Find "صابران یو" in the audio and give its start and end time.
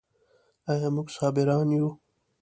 1.17-1.87